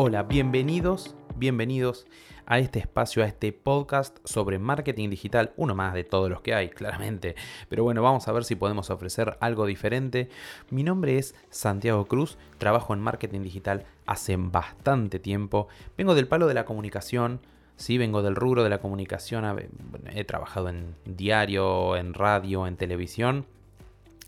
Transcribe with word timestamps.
Hola, 0.00 0.22
bienvenidos, 0.22 1.16
bienvenidos 1.34 2.06
a 2.46 2.60
este 2.60 2.78
espacio, 2.78 3.24
a 3.24 3.26
este 3.26 3.52
podcast 3.52 4.16
sobre 4.24 4.60
marketing 4.60 5.10
digital, 5.10 5.52
uno 5.56 5.74
más 5.74 5.92
de 5.92 6.04
todos 6.04 6.30
los 6.30 6.40
que 6.40 6.54
hay, 6.54 6.68
claramente. 6.68 7.34
Pero 7.68 7.82
bueno, 7.82 8.00
vamos 8.00 8.28
a 8.28 8.32
ver 8.32 8.44
si 8.44 8.54
podemos 8.54 8.90
ofrecer 8.90 9.36
algo 9.40 9.66
diferente. 9.66 10.28
Mi 10.70 10.84
nombre 10.84 11.18
es 11.18 11.34
Santiago 11.50 12.06
Cruz, 12.06 12.38
trabajo 12.58 12.94
en 12.94 13.00
marketing 13.00 13.40
digital 13.40 13.86
hace 14.06 14.36
bastante 14.36 15.18
tiempo. 15.18 15.66
Vengo 15.96 16.14
del 16.14 16.28
palo 16.28 16.46
de 16.46 16.54
la 16.54 16.64
comunicación, 16.64 17.40
sí, 17.74 17.98
vengo 17.98 18.22
del 18.22 18.36
rubro 18.36 18.62
de 18.62 18.70
la 18.70 18.78
comunicación, 18.78 19.68
he 20.14 20.22
trabajado 20.22 20.68
en 20.68 20.94
diario, 21.06 21.96
en 21.96 22.14
radio, 22.14 22.68
en 22.68 22.76
televisión 22.76 23.46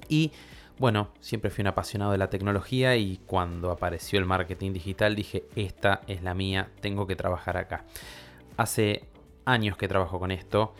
y 0.09 0.33
bueno, 0.81 1.11
siempre 1.21 1.51
fui 1.51 1.61
un 1.61 1.69
apasionado 1.69 2.13
de 2.13 2.17
la 2.17 2.31
tecnología 2.31 2.97
y 2.97 3.19
cuando 3.27 3.71
apareció 3.71 4.19
el 4.19 4.25
marketing 4.25 4.73
digital 4.73 5.15
dije, 5.15 5.45
esta 5.55 6.01
es 6.07 6.23
la 6.23 6.33
mía, 6.33 6.71
tengo 6.81 7.07
que 7.07 7.17
trabajar 7.17 7.59
acá. 7.59 7.85
Hace 8.57 9.05
años 9.45 9.77
que 9.77 9.89
trabajo 9.89 10.19
con 10.19 10.31
esto, 10.31 10.73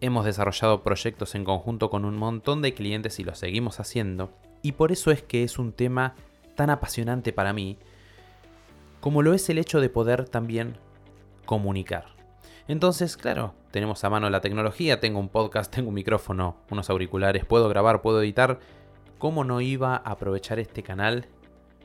hemos 0.00 0.24
desarrollado 0.24 0.82
proyectos 0.82 1.36
en 1.36 1.44
conjunto 1.44 1.90
con 1.90 2.04
un 2.04 2.16
montón 2.16 2.60
de 2.60 2.74
clientes 2.74 3.20
y 3.20 3.24
lo 3.24 3.36
seguimos 3.36 3.78
haciendo, 3.78 4.32
y 4.62 4.72
por 4.72 4.90
eso 4.90 5.12
es 5.12 5.22
que 5.22 5.44
es 5.44 5.60
un 5.60 5.72
tema 5.72 6.16
tan 6.56 6.68
apasionante 6.68 7.32
para 7.32 7.52
mí, 7.52 7.78
como 8.98 9.22
lo 9.22 9.32
es 9.32 9.48
el 9.48 9.58
hecho 9.58 9.80
de 9.80 9.90
poder 9.90 10.28
también 10.28 10.76
comunicar. 11.44 12.06
Entonces, 12.66 13.16
claro, 13.16 13.54
tenemos 13.70 14.02
a 14.02 14.10
mano 14.10 14.28
la 14.28 14.40
tecnología, 14.40 14.98
tengo 14.98 15.20
un 15.20 15.28
podcast, 15.28 15.72
tengo 15.72 15.90
un 15.90 15.94
micrófono, 15.94 16.56
unos 16.68 16.90
auriculares, 16.90 17.44
puedo 17.44 17.68
grabar, 17.68 18.02
puedo 18.02 18.20
editar, 18.20 18.58
¿cómo 19.18 19.44
no 19.44 19.60
iba 19.60 19.96
a 19.96 20.12
aprovechar 20.12 20.58
este 20.58 20.82
canal 20.82 21.26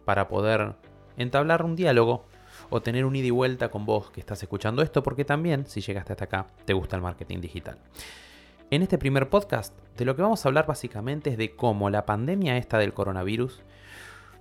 para 0.05 0.27
poder 0.27 0.75
entablar 1.17 1.63
un 1.63 1.75
diálogo 1.75 2.25
o 2.69 2.81
tener 2.81 3.05
un 3.05 3.15
ida 3.15 3.27
y 3.27 3.31
vuelta 3.31 3.69
con 3.69 3.85
vos 3.85 4.11
que 4.11 4.19
estás 4.19 4.41
escuchando 4.43 4.81
esto? 4.81 5.03
Porque 5.03 5.25
también, 5.25 5.65
si 5.65 5.81
llegaste 5.81 6.13
hasta 6.13 6.25
acá, 6.25 6.47
te 6.65 6.73
gusta 6.73 6.95
el 6.95 7.01
marketing 7.01 7.39
digital. 7.39 7.77
En 8.69 8.81
este 8.81 8.97
primer 8.97 9.29
podcast, 9.29 9.73
de 9.97 10.05
lo 10.05 10.15
que 10.15 10.21
vamos 10.21 10.45
a 10.45 10.49
hablar 10.49 10.65
básicamente 10.65 11.31
es 11.31 11.37
de 11.37 11.55
cómo 11.55 11.89
la 11.89 12.05
pandemia 12.05 12.57
esta 12.57 12.77
del 12.77 12.93
coronavirus 12.93 13.61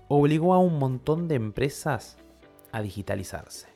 obligó 0.09 0.55
a 0.55 0.59
un 0.59 0.79
montón 0.79 1.29
de 1.29 1.35
empresas 1.35 2.17
a 2.73 2.83
digitalizarse. 2.83 3.69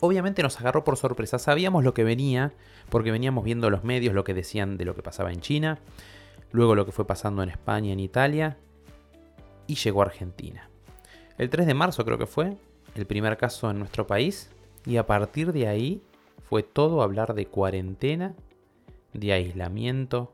Obviamente 0.00 0.42
nos 0.42 0.60
agarró 0.60 0.84
por 0.84 0.96
sorpresa, 0.96 1.38
sabíamos 1.38 1.82
lo 1.82 1.94
que 1.94 2.04
venía, 2.04 2.52
porque 2.90 3.10
veníamos 3.10 3.44
viendo 3.44 3.70
los 3.70 3.82
medios 3.82 4.14
lo 4.14 4.24
que 4.24 4.34
decían 4.34 4.76
de 4.76 4.84
lo 4.84 4.94
que 4.94 5.02
pasaba 5.02 5.32
en 5.32 5.40
China, 5.40 5.78
luego 6.56 6.74
lo 6.74 6.86
que 6.86 6.92
fue 6.92 7.06
pasando 7.06 7.42
en 7.42 7.50
España, 7.50 7.92
en 7.92 8.00
Italia, 8.00 8.56
y 9.66 9.74
llegó 9.74 10.00
a 10.00 10.06
Argentina. 10.06 10.70
El 11.36 11.50
3 11.50 11.66
de 11.66 11.74
marzo 11.74 12.02
creo 12.06 12.16
que 12.16 12.26
fue 12.26 12.56
el 12.94 13.06
primer 13.06 13.36
caso 13.36 13.70
en 13.70 13.78
nuestro 13.78 14.06
país, 14.06 14.50
y 14.86 14.96
a 14.96 15.06
partir 15.06 15.52
de 15.52 15.68
ahí 15.68 16.02
fue 16.48 16.62
todo 16.62 17.02
hablar 17.02 17.34
de 17.34 17.46
cuarentena, 17.46 18.34
de 19.12 19.32
aislamiento, 19.34 20.32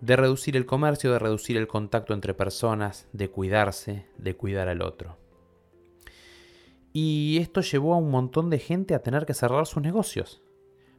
de 0.00 0.14
reducir 0.14 0.56
el 0.56 0.66
comercio, 0.66 1.10
de 1.10 1.18
reducir 1.18 1.56
el 1.56 1.66
contacto 1.66 2.14
entre 2.14 2.32
personas, 2.32 3.08
de 3.12 3.28
cuidarse, 3.28 4.06
de 4.18 4.36
cuidar 4.36 4.68
al 4.68 4.82
otro. 4.82 5.16
Y 6.92 7.38
esto 7.40 7.60
llevó 7.60 7.94
a 7.94 7.98
un 7.98 8.12
montón 8.12 8.50
de 8.50 8.60
gente 8.60 8.94
a 8.94 9.02
tener 9.02 9.26
que 9.26 9.34
cerrar 9.34 9.66
sus 9.66 9.82
negocios, 9.82 10.42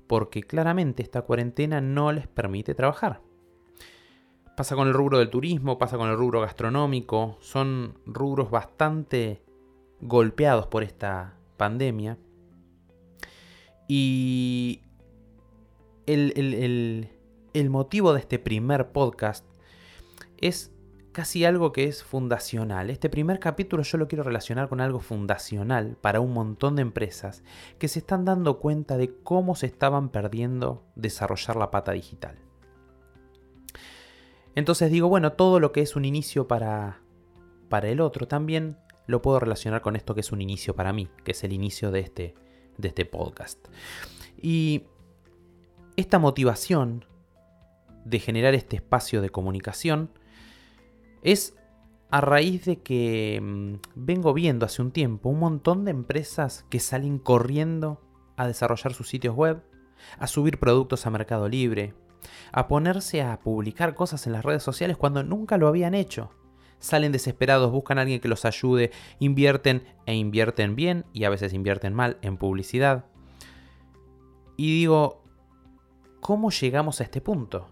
porque 0.08 0.43
claramente 0.43 1.03
esta 1.03 1.21
cuarentena 1.21 1.80
no 1.80 2.11
les 2.11 2.27
permite 2.27 2.75
trabajar. 2.75 3.21
Pasa 4.58 4.75
con 4.75 4.88
el 4.88 4.95
rubro 4.95 5.19
del 5.19 5.30
turismo, 5.30 5.77
pasa 5.77 6.00
con 6.00 6.09
el 6.09 6.17
rubro 6.17 6.41
gastronómico, 6.41 7.38
son 7.41 7.94
rubros 8.08 8.50
bastante 8.50 9.44
golpeados 10.02 10.66
por 10.66 10.81
esta 10.81 11.36
pandemia. 11.58 12.17
Y 13.88 14.81
el, 16.08 17.08
motivo 17.70 18.14
de 18.14 18.20
este 18.20 18.39
primer 18.39 18.92
podcast 18.92 19.45
es 20.39 20.71
casi 21.11 21.45
algo 21.45 21.71
que 21.71 21.83
es 21.83 22.04
fundacional. 22.04 22.89
Este 22.89 23.11
primer 23.11 23.39
capítulo 23.39 23.83
yo 23.83 23.99
lo 23.99 24.08
quiero 24.08 24.23
relacionar 24.23 24.70
con 24.70 24.81
algo 24.81 25.02
fundacional 25.02 25.98
para 26.02 26.20
un 26.20 26.33
montón 26.33 26.77
de 26.77 26.81
empresas 26.81 27.43
que 27.77 27.87
se 27.87 27.99
están 27.99 28.26
dando 28.26 28.58
cuenta 28.58 28.98
de 28.98 29.14
cómo 29.21 29.54
se 29.54 29.67
estaban 29.67 30.10
perdiendo 30.10 30.83
desarrollar 30.95 31.58
la 31.58 31.70
pata 31.70 31.92
digital. 31.92 32.46
Entonces 34.57 34.89
digo, 34.89 35.07
bueno, 35.07 35.33
todo 35.33 35.59
lo 35.59 35.71
que 35.71 35.81
es 35.81 35.95
un 35.95 36.03
inicio 36.03 36.47
para, 36.47 36.99
para 37.69 37.89
el 37.89 38.01
otro 38.01 38.27
también 38.27 38.75
lo 39.05 39.21
puedo 39.21 39.39
relacionar 39.39 39.83
con 39.83 39.95
esto 39.95 40.15
que 40.15 40.21
es 40.21 40.31
un 40.31 40.41
inicio 40.41 40.75
para 40.75 40.91
mí, 40.93 41.09
que 41.23 41.33
es 41.33 41.43
el 41.43 41.53
inicio 41.53 41.91
de 41.91 41.99
este, 41.99 42.33
de 42.75 42.87
este 42.87 43.05
podcast. 43.05 43.59
Y 44.41 44.85
esta 45.95 46.17
motivación 46.17 47.05
de 48.03 48.17
generar 48.17 48.55
este 48.55 48.77
espacio 48.77 49.21
de 49.21 49.29
comunicación 49.29 50.09
es 51.21 51.55
a 52.09 52.19
raíz 52.19 52.65
de 52.65 52.81
que 52.81 53.39
mm, 53.39 53.75
vengo 53.93 54.33
viendo 54.33 54.65
hace 54.65 54.81
un 54.81 54.89
tiempo 54.89 55.29
un 55.29 55.37
montón 55.37 55.85
de 55.85 55.91
empresas 55.91 56.65
que 56.71 56.79
salen 56.79 57.19
corriendo 57.19 58.01
a 58.37 58.47
desarrollar 58.47 58.95
sus 58.95 59.07
sitios 59.07 59.35
web, 59.35 59.61
a 60.17 60.25
subir 60.25 60.57
productos 60.57 61.05
a 61.05 61.11
Mercado 61.11 61.47
Libre, 61.47 61.93
a 62.52 62.67
ponerse 62.67 63.22
a 63.22 63.39
publicar 63.39 63.95
cosas 63.95 64.28
en 64.28 64.33
las 64.33 64.45
redes 64.45 64.64
sociales 64.64 64.98
cuando 64.98 65.23
nunca 65.23 65.58
lo 65.58 65.67
habían 65.67 65.94
hecho. 65.94 66.32
Salen 66.80 67.11
desesperados, 67.11 67.72
buscan 67.72 67.98
a 67.98 68.02
alguien 68.02 68.20
que 68.20 68.28
los 68.28 68.45
ayude, 68.45 68.92
invierten 69.20 69.83
e 70.05 70.16
invierten 70.16 70.76
bien 70.76 71.05
y 71.11 71.23
a 71.23 71.30
veces 71.30 71.54
invierten 71.54 71.94
mal 71.94 72.17
en 72.22 72.38
publicidad. 72.38 73.05
Y 74.58 74.80
digo, 74.80 75.23
¿cómo 76.20 76.52
llegamos 76.52 77.02
a 77.02 77.04
este 77.04 77.22
punto? 77.22 77.70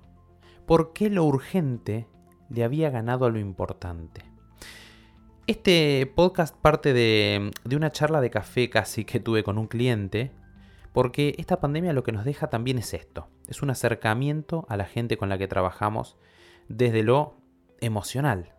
¿Por 0.65 0.93
qué 0.93 1.09
lo 1.09 1.23
urgente 1.23 2.07
le 2.49 2.63
había 2.63 2.89
ganado 2.89 3.25
a 3.25 3.29
lo 3.29 3.39
importante? 3.39 4.23
Este 5.47 6.11
podcast 6.15 6.55
parte 6.55 6.93
de, 6.93 7.51
de, 7.63 7.75
una 7.75 7.91
charla 7.91 8.19
de 8.19 8.31
café 8.31 8.71
casi 8.71 9.05
que 9.05 9.19
tuve 9.19 9.43
con 9.43 9.59
un 9.59 9.67
cliente 9.67 10.31
porque 10.91 11.35
esta 11.37 11.59
pandemia 11.59 11.93
lo 11.93 12.03
que 12.03 12.11
nos 12.11 12.25
deja 12.25 12.49
también 12.49 12.79
es 12.79 12.95
esto, 12.95 13.27
es 13.47 13.61
un 13.61 13.69
acercamiento 13.69 14.65
a 14.69 14.77
la 14.77 14.85
gente 14.85 15.17
con 15.17 15.29
la 15.29 15.37
que 15.37 15.47
trabajamos 15.47 16.17
desde 16.67 17.03
lo 17.03 17.37
emocional. 17.79 18.53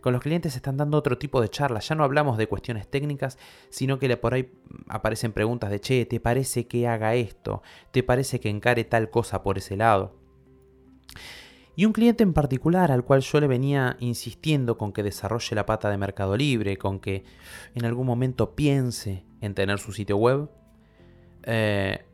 Con 0.00 0.12
los 0.12 0.22
clientes 0.22 0.52
se 0.52 0.58
están 0.58 0.76
dando 0.76 0.96
otro 0.96 1.18
tipo 1.18 1.40
de 1.40 1.48
charlas, 1.48 1.88
ya 1.88 1.94
no 1.94 2.04
hablamos 2.04 2.38
de 2.38 2.46
cuestiones 2.46 2.88
técnicas, 2.88 3.38
sino 3.68 3.98
que 3.98 4.16
por 4.16 4.34
ahí 4.34 4.52
aparecen 4.88 5.32
preguntas 5.32 5.70
de, 5.70 5.80
che, 5.80 6.06
¿te 6.06 6.20
parece 6.20 6.66
que 6.66 6.86
haga 6.86 7.14
esto? 7.14 7.62
¿Te 7.90 8.02
parece 8.02 8.38
que 8.38 8.48
encare 8.48 8.84
tal 8.84 9.10
cosa 9.10 9.42
por 9.42 9.58
ese 9.58 9.76
lado? 9.76 10.16
Y 11.74 11.84
un 11.84 11.92
cliente 11.92 12.24
en 12.24 12.32
particular 12.32 12.90
al 12.90 13.04
cual 13.04 13.20
yo 13.20 13.40
le 13.40 13.46
venía 13.46 13.96
insistiendo 14.00 14.76
con 14.76 14.92
que 14.92 15.04
desarrolle 15.04 15.54
la 15.54 15.64
pata 15.64 15.90
de 15.90 15.96
Mercado 15.96 16.36
Libre, 16.36 16.76
con 16.76 16.98
que 16.98 17.22
en 17.74 17.84
algún 17.84 18.06
momento 18.06 18.56
piense 18.56 19.24
en 19.40 19.54
tener 19.54 19.78
su 19.78 19.92
sitio 19.92 20.16
web, 20.16 20.50
eh, 21.44 22.04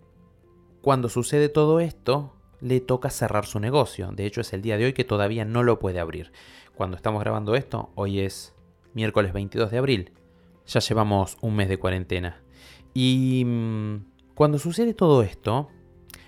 cuando 0.84 1.08
sucede 1.08 1.48
todo 1.48 1.80
esto, 1.80 2.34
le 2.60 2.78
toca 2.82 3.08
cerrar 3.08 3.46
su 3.46 3.58
negocio. 3.58 4.10
De 4.12 4.26
hecho, 4.26 4.42
es 4.42 4.52
el 4.52 4.60
día 4.60 4.76
de 4.76 4.84
hoy 4.84 4.92
que 4.92 5.02
todavía 5.02 5.46
no 5.46 5.62
lo 5.62 5.78
puede 5.78 5.98
abrir. 5.98 6.30
Cuando 6.74 6.94
estamos 6.94 7.22
grabando 7.22 7.54
esto, 7.54 7.90
hoy 7.94 8.20
es 8.20 8.54
miércoles 8.92 9.32
22 9.32 9.70
de 9.70 9.78
abril. 9.78 10.12
Ya 10.66 10.80
llevamos 10.80 11.38
un 11.40 11.56
mes 11.56 11.70
de 11.70 11.78
cuarentena. 11.78 12.42
Y 12.92 13.44
mm, 13.46 14.34
cuando 14.34 14.58
sucede 14.58 14.92
todo 14.92 15.22
esto, 15.22 15.70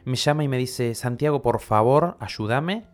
me 0.06 0.16
llama 0.16 0.42
y 0.42 0.48
me 0.48 0.56
dice, 0.56 0.94
Santiago, 0.94 1.42
por 1.42 1.60
favor, 1.60 2.16
ayúdame. 2.18 2.86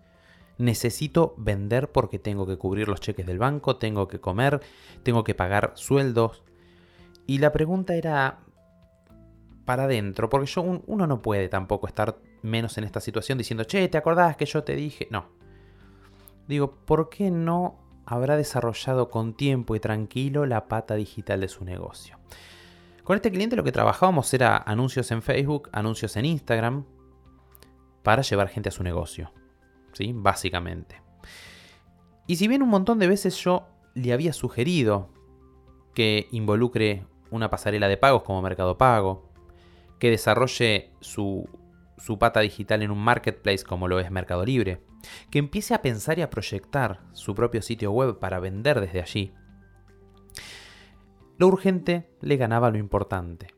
Necesito 0.58 1.32
vender 1.38 1.92
porque 1.92 2.18
tengo 2.18 2.44
que 2.44 2.58
cubrir 2.58 2.88
los 2.88 3.00
cheques 3.00 3.24
del 3.24 3.38
banco, 3.38 3.76
tengo 3.76 4.08
que 4.08 4.18
comer, 4.18 4.62
tengo 5.04 5.22
que 5.22 5.36
pagar 5.36 5.74
sueldos. 5.76 6.42
Y 7.24 7.38
la 7.38 7.52
pregunta 7.52 7.94
era, 7.94 8.40
para 9.64 9.84
adentro, 9.84 10.28
porque 10.28 10.46
yo, 10.46 10.62
uno 10.62 11.06
no 11.06 11.22
puede 11.22 11.48
tampoco 11.48 11.86
estar 11.86 12.18
menos 12.42 12.76
en 12.78 12.84
esta 12.84 13.00
situación 13.00 13.38
diciendo, 13.38 13.64
che, 13.64 13.88
¿te 13.88 13.98
acordás 13.98 14.36
que 14.36 14.46
yo 14.46 14.64
te 14.64 14.74
dije? 14.74 15.08
No. 15.10 15.26
Digo, 16.48 16.72
¿por 16.84 17.08
qué 17.08 17.30
no 17.30 17.78
habrá 18.04 18.36
desarrollado 18.36 19.10
con 19.10 19.34
tiempo 19.34 19.76
y 19.76 19.80
tranquilo 19.80 20.44
la 20.46 20.66
pata 20.66 20.94
digital 20.94 21.40
de 21.40 21.48
su 21.48 21.64
negocio? 21.64 22.18
Con 23.04 23.16
este 23.16 23.30
cliente 23.30 23.56
lo 23.56 23.64
que 23.64 23.72
trabajábamos 23.72 24.32
era 24.34 24.56
anuncios 24.56 25.10
en 25.10 25.22
Facebook, 25.22 25.68
anuncios 25.72 26.16
en 26.16 26.24
Instagram, 26.24 26.84
para 28.02 28.22
llevar 28.22 28.48
gente 28.48 28.68
a 28.68 28.72
su 28.72 28.82
negocio. 28.82 29.32
¿Sí? 29.92 30.12
Básicamente. 30.14 31.00
Y 32.26 32.36
si 32.36 32.48
bien 32.48 32.62
un 32.62 32.68
montón 32.68 32.98
de 32.98 33.08
veces 33.08 33.36
yo 33.36 33.68
le 33.94 34.12
había 34.12 34.32
sugerido 34.32 35.10
que 35.94 36.28
involucre 36.30 37.04
una 37.30 37.50
pasarela 37.50 37.88
de 37.88 37.96
pagos 37.96 38.22
como 38.22 38.42
Mercado 38.42 38.78
Pago, 38.78 39.31
que 40.02 40.10
desarrolle 40.10 40.90
su, 40.98 41.48
pata 42.18 42.40
digital 42.40 42.82
en 42.82 42.90
un 42.90 42.98
marketplace 42.98 43.62
como 43.62 43.86
lo 43.86 44.00
es 44.00 44.10
Mercado 44.10 44.44
Libre, 44.44 44.82
que 45.30 45.38
empiece 45.38 45.74
a 45.74 45.80
pensar 45.80 46.18
y 46.18 46.22
a 46.22 46.28
proyectar 46.28 47.04
su 47.12 47.36
propio 47.36 47.62
sitio 47.62 47.92
web 47.92 48.18
para 48.18 48.40
vender 48.40 48.80
desde 48.80 49.00
allí. 49.00 49.32
lo 51.38 51.46
urgente 51.46 52.10
le 52.20 52.36
ganaba 52.36 52.72
lo 52.72 52.78
importante. 52.78 53.54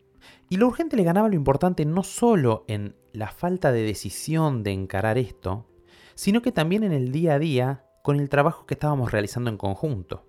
Y 0.51 0.59
lo 0.59 0.67
urgente 0.67 0.99
le 0.99 1.05
ganaba 1.05 1.31
lo 1.31 1.35
importante 1.35 1.87
no 1.87 2.03
solo 2.03 2.67
en 2.69 2.95
la 3.15 3.29
falta 3.29 3.73
de 3.73 3.81
decisión 3.81 4.63
de 4.63 4.73
encarar 4.73 5.17
esto, 5.17 5.67
sino 6.15 6.43
que 6.43 6.53
también 6.53 6.85
en 6.85 6.93
el 6.93 7.11
día 7.11 7.37
a 7.37 7.39
día 7.39 7.87
con 8.03 8.21
el 8.21 8.29
trabajo 8.29 8.67
que 8.67 8.75
estábamos 8.75 9.13
realizando 9.13 9.49
en 9.49 9.57
conjunto. 9.57 10.27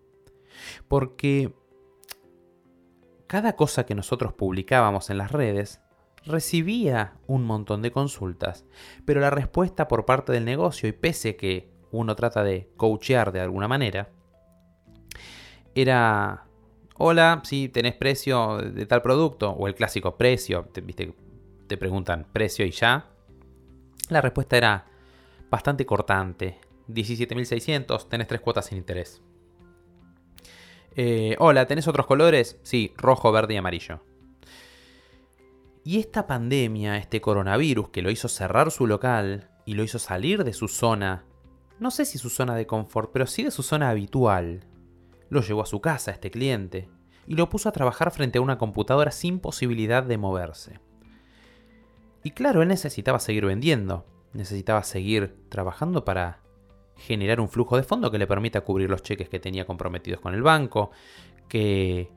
Porque 0.88 1.54
cada 3.28 3.58
cosa 3.58 3.86
que 3.86 3.96
nosotros 3.96 4.32
publicábamos 4.32 5.10
en 5.10 5.18
las 5.18 5.34
redes 5.34 5.82
recibía 6.26 7.14
un 7.28 7.44
montón 7.44 7.82
de 7.82 7.92
consultas, 7.92 8.66
pero 9.06 9.22
la 9.22 9.30
respuesta 9.30 9.88
por 9.88 10.06
parte 10.06 10.32
del 10.32 10.46
negocio, 10.46 10.90
y 10.90 10.92
pese 10.92 11.36
que 11.36 11.70
uno 11.92 12.16
trata 12.16 12.44
de 12.44 12.70
coachear 12.78 13.32
de 13.32 13.42
alguna 13.42 13.68
manera, 13.68 14.10
era, 15.76 16.46
hola, 16.96 17.42
si 17.44 17.70
tenés 17.70 17.96
precio 17.96 18.58
de 18.58 18.86
tal 18.86 19.02
producto, 19.02 19.52
o 19.52 19.68
el 19.68 19.76
clásico 19.76 20.18
precio, 20.18 20.70
te, 20.72 20.82
te 21.68 21.78
preguntan 21.78 22.26
precio 22.32 22.66
y 22.66 22.72
ya. 22.72 23.10
La 24.10 24.22
respuesta 24.22 24.58
era 24.58 24.86
bastante 25.50 25.86
cortante, 25.86 26.60
17.600, 26.88 28.08
tenés 28.08 28.28
tres 28.28 28.42
cuotas 28.42 28.66
sin 28.68 28.78
interés. 28.78 29.22
Eh, 30.96 31.36
hola, 31.40 31.66
¿tenés 31.66 31.88
otros 31.88 32.06
colores? 32.06 32.58
Sí, 32.64 32.94
rojo, 32.98 33.32
verde 33.32 33.56
y 33.56 33.58
amarillo. 33.58 34.02
Y 35.88 36.00
esta 36.00 36.26
pandemia, 36.26 36.98
este 36.98 37.22
coronavirus 37.22 37.90
que 37.90 38.02
lo 38.02 38.10
hizo 38.10 38.28
cerrar 38.28 38.72
su 38.72 38.88
local 38.88 39.52
y 39.66 39.76
lo 39.76 39.84
hizo 39.84 40.00
salir 40.00 40.44
de 40.44 40.52
su 40.52 40.68
zona, 40.68 41.26
no 41.80 41.92
sé 41.92 42.06
si 42.06 42.18
su 42.18 42.32
zona 42.32 42.56
de 42.56 42.66
confort, 42.66 43.12
pero 43.14 43.28
sí 43.28 43.44
de 43.44 43.52
su 43.52 43.62
zona 43.62 43.92
habitual, 43.92 44.66
lo 45.30 45.42
llevó 45.42 45.62
a 45.62 45.68
su 45.68 45.82
casa 45.82 46.10
este 46.10 46.32
cliente 46.32 46.90
y 47.28 47.36
lo 47.36 47.50
puso 47.50 47.70
a 47.70 47.72
trabajar 47.72 48.10
frente 48.10 48.40
a 48.40 48.42
una 48.42 48.58
computadora 48.58 49.12
sin 49.12 49.38
posibilidad 49.38 50.02
de 50.02 50.18
moverse. 50.18 50.80
Y 52.24 52.32
claro, 52.32 52.64
él 52.64 52.68
necesitaba 52.68 53.20
seguir 53.20 53.46
vendiendo, 53.46 54.08
necesitaba 54.34 54.82
seguir 54.82 55.38
trabajando 55.50 56.04
para 56.04 56.40
generar 56.96 57.40
un 57.40 57.48
flujo 57.48 57.78
de 57.78 57.84
fondo 57.84 58.10
que 58.10 58.18
le 58.18 58.26
permita 58.26 58.62
cubrir 58.62 58.90
los 58.90 59.04
cheques 59.04 59.30
que 59.30 59.40
tenía 59.40 59.68
comprometidos 59.68 60.20
con 60.20 60.34
el 60.34 60.42
banco, 60.42 60.90
que 61.48 62.10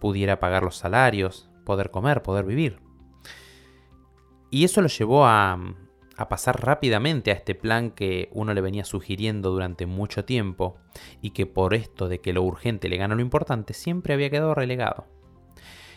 pudiera 0.00 0.40
pagar 0.40 0.64
los 0.64 0.76
salarios, 0.76 1.48
poder 1.64 1.92
comer, 1.92 2.22
poder 2.22 2.44
vivir. 2.44 2.84
Y 4.50 4.64
eso 4.64 4.80
lo 4.80 4.88
llevó 4.88 5.26
a, 5.26 5.58
pasar 6.28 6.64
rápidamente 6.64 7.30
a 7.30 7.34
este 7.34 7.54
plan 7.54 7.90
que 7.90 8.30
uno 8.32 8.54
le 8.54 8.60
venía 8.60 8.84
sugiriendo 8.84 9.50
durante 9.50 9.86
mucho 9.86 10.24
tiempo 10.24 10.78
y 11.20 11.30
que 11.30 11.46
por 11.46 11.74
esto 11.74 12.08
de 12.08 12.20
que 12.20 12.32
lo 12.32 12.42
urgente 12.42 12.88
le 12.88 12.96
gana 12.96 13.14
lo 13.14 13.20
importante 13.20 13.74
siempre 13.74 14.14
había 14.14 14.30
quedado 14.30 14.54
relegado. 14.54 15.06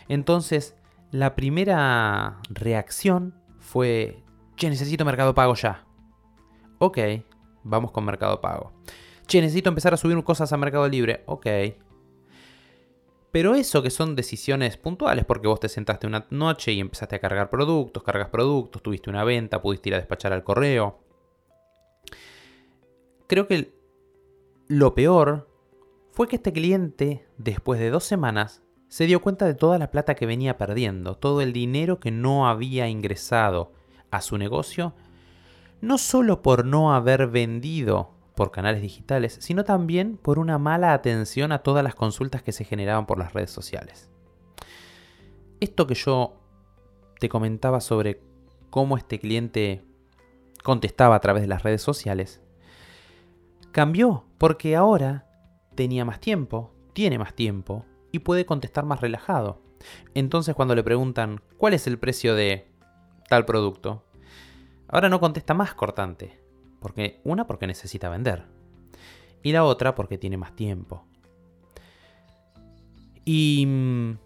Entonces, 0.08 0.76
la 1.10 1.34
primera 1.34 2.38
reacción 2.50 3.34
fue, 3.58 4.22
che, 4.56 4.68
necesito 4.68 5.04
Mercado 5.04 5.34
Pago 5.34 5.54
ya. 5.54 5.86
Ok, 6.78 6.98
vamos 7.62 7.90
con 7.92 8.04
Mercado 8.04 8.40
Pago. 8.40 8.72
Che, 9.26 9.40
necesito 9.40 9.68
empezar 9.68 9.94
a 9.94 9.96
subir 9.96 10.22
cosas 10.24 10.52
a 10.52 10.56
Mercado 10.56 10.88
Libre. 10.88 11.22
Ok. 11.26 11.46
Pero 13.32 13.54
eso 13.54 13.82
que 13.82 13.90
son 13.90 14.16
decisiones 14.16 14.76
puntuales, 14.76 15.24
porque 15.24 15.46
vos 15.46 15.60
te 15.60 15.68
sentaste 15.68 16.06
una 16.06 16.26
noche 16.30 16.72
y 16.72 16.80
empezaste 16.80 17.16
a 17.16 17.20
cargar 17.20 17.48
productos, 17.48 18.02
cargas 18.02 18.28
productos, 18.28 18.82
tuviste 18.82 19.08
una 19.08 19.24
venta, 19.24 19.62
pudiste 19.62 19.90
ir 19.90 19.94
a 19.94 19.98
despachar 19.98 20.32
al 20.32 20.42
correo. 20.42 20.98
Creo 23.26 23.46
que 23.46 23.72
lo 24.66 24.94
peor 24.94 25.48
fue 26.10 26.26
que 26.26 26.36
este 26.36 26.52
cliente, 26.52 27.26
después 27.38 27.78
de 27.78 27.90
dos 27.90 28.04
semanas, 28.04 28.62
se 28.88 29.06
dio 29.06 29.22
cuenta 29.22 29.46
de 29.46 29.54
toda 29.54 29.78
la 29.78 29.92
plata 29.92 30.16
que 30.16 30.26
venía 30.26 30.58
perdiendo, 30.58 31.14
todo 31.14 31.40
el 31.40 31.52
dinero 31.52 32.00
que 32.00 32.10
no 32.10 32.48
había 32.48 32.88
ingresado 32.88 33.72
a 34.10 34.20
su 34.20 34.36
negocio 34.36 34.94
no 35.80 35.98
solo 35.98 36.42
por 36.42 36.64
no 36.64 36.94
haber 36.94 37.26
vendido 37.28 38.10
por 38.40 38.52
canales 38.52 38.80
digitales, 38.80 39.36
sino 39.38 39.64
también 39.64 40.16
por 40.16 40.38
una 40.38 40.56
mala 40.56 40.94
atención 40.94 41.52
a 41.52 41.58
todas 41.58 41.84
las 41.84 41.94
consultas 41.94 42.42
que 42.42 42.52
se 42.52 42.64
generaban 42.64 43.04
por 43.04 43.18
las 43.18 43.34
redes 43.34 43.50
sociales. 43.50 44.08
Esto 45.60 45.86
que 45.86 45.94
yo 45.94 46.40
te 47.18 47.28
comentaba 47.28 47.82
sobre 47.82 48.22
cómo 48.70 48.96
este 48.96 49.18
cliente 49.18 49.84
contestaba 50.62 51.16
a 51.16 51.20
través 51.20 51.42
de 51.42 51.48
las 51.48 51.64
redes 51.64 51.82
sociales, 51.82 52.40
cambió 53.72 54.24
porque 54.38 54.74
ahora 54.74 55.26
tenía 55.74 56.06
más 56.06 56.18
tiempo, 56.18 56.72
tiene 56.94 57.18
más 57.18 57.34
tiempo 57.34 57.84
y 58.10 58.20
puede 58.20 58.46
contestar 58.46 58.86
más 58.86 59.02
relajado. 59.02 59.60
Entonces 60.14 60.54
cuando 60.54 60.74
le 60.74 60.82
preguntan 60.82 61.42
cuál 61.58 61.74
es 61.74 61.86
el 61.86 61.98
precio 61.98 62.34
de 62.34 62.72
tal 63.28 63.44
producto, 63.44 64.02
Ahora 64.92 65.08
no 65.08 65.20
contesta 65.20 65.54
más 65.54 65.72
cortante. 65.74 66.39
Porque 66.80 67.20
una 67.24 67.46
porque 67.46 67.66
necesita 67.66 68.08
vender. 68.08 68.44
Y 69.42 69.52
la 69.52 69.64
otra 69.64 69.94
porque 69.94 70.18
tiene 70.18 70.36
más 70.36 70.54
tiempo. 70.56 71.04
Y 73.24 73.64
mm, 73.66 74.18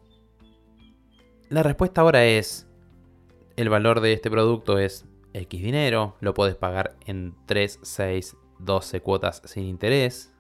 la 1.51 1.63
respuesta 1.63 2.01
ahora 2.01 2.25
es, 2.25 2.67
el 3.57 3.69
valor 3.69 4.01
de 4.01 4.13
este 4.13 4.31
producto 4.31 4.79
es 4.79 5.07
X 5.35 5.63
dinero, 5.63 6.17
lo 6.21 6.33
puedes 6.35 6.57
pagar 6.57 6.97
en 7.07 7.35
3, 7.47 7.81
6, 7.83 8.37
12 8.61 9.01
cuotas 9.01 9.43
sin 9.45 9.65
interés. 9.65 10.33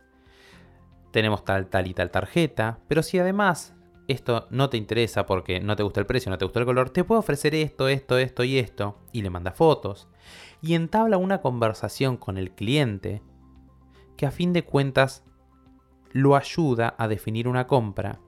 Tenemos 1.11 1.45
tal, 1.45 1.69
tal 1.69 1.87
y 1.87 1.95
tal 1.95 2.11
tarjeta. 2.11 2.79
Pero 2.89 3.03
si 3.03 3.19
además 3.19 3.75
esto 4.09 4.47
no 4.51 4.71
te 4.71 4.77
interesa 4.77 5.27
porque 5.27 5.61
no 5.61 5.77
te 5.77 5.83
gusta 5.83 6.01
el 6.01 6.07
precio, 6.07 6.31
no 6.31 6.39
te 6.39 6.45
gusta 6.45 6.61
el 6.61 6.67
color, 6.67 6.91
te 6.91 7.05
puedo 7.05 7.21
ofrecer 7.21 7.55
esto, 7.55 7.89
esto, 7.89 8.19
esto 8.19 8.45
y 8.45 8.59
esto. 8.59 8.99
Y 9.13 9.23
le 9.23 9.31
manda 9.31 9.53
fotos. 9.53 10.09
Y 10.61 10.75
entabla 10.75 11.17
una 11.17 11.41
conversación 11.41 12.17
con 12.17 12.37
el 12.39 12.51
cliente 12.51 13.23
que 14.17 14.27
a 14.27 14.31
fin 14.31 14.53
de 14.53 14.65
cuentas 14.65 15.25
lo 16.13 16.37
ayuda 16.37 16.95
a 16.99 17.09
definir 17.09 17.49
una 17.49 17.67
compra. 17.67 18.21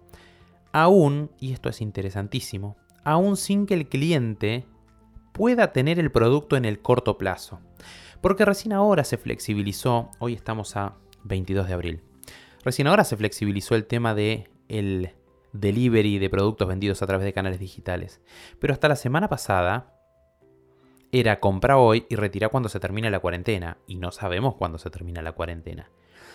Aún, 0.72 1.30
y 1.40 1.52
esto 1.52 1.68
es 1.68 1.80
interesantísimo, 1.80 2.76
aún 3.04 3.36
sin 3.36 3.66
que 3.66 3.74
el 3.74 3.88
cliente 3.88 4.66
pueda 5.32 5.72
tener 5.72 5.98
el 5.98 6.10
producto 6.10 6.56
en 6.56 6.64
el 6.64 6.80
corto 6.80 7.16
plazo. 7.16 7.60
Porque 8.20 8.44
recién 8.44 8.72
ahora 8.72 9.04
se 9.04 9.18
flexibilizó, 9.18 10.10
hoy 10.18 10.34
estamos 10.34 10.76
a 10.76 10.96
22 11.24 11.68
de 11.68 11.74
abril, 11.74 12.02
recién 12.64 12.88
ahora 12.88 13.04
se 13.04 13.16
flexibilizó 13.16 13.74
el 13.74 13.86
tema 13.86 14.14
de 14.14 14.50
el 14.68 15.12
delivery 15.60 16.18
de 16.18 16.30
productos 16.30 16.68
vendidos 16.68 17.02
a 17.02 17.06
través 17.06 17.24
de 17.24 17.32
canales 17.32 17.58
digitales. 17.58 18.20
Pero 18.58 18.72
hasta 18.72 18.88
la 18.88 18.96
semana 18.96 19.28
pasada 19.28 19.92
era 21.12 21.40
compra 21.40 21.78
hoy 21.78 22.06
y 22.08 22.16
retira 22.16 22.48
cuando 22.48 22.68
se 22.68 22.80
termine 22.80 23.10
la 23.10 23.20
cuarentena. 23.20 23.78
Y 23.86 23.96
no 23.96 24.12
sabemos 24.12 24.54
cuándo 24.54 24.78
se 24.78 24.90
termina 24.90 25.22
la 25.22 25.32
cuarentena. 25.32 25.90